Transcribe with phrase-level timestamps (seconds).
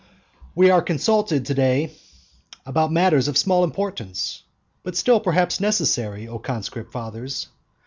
[0.01, 0.41] I.
[0.55, 1.93] We are consulted to day
[2.65, 4.41] about matters of small importance,
[4.81, 7.49] but still perhaps necessary, O conscript fathers.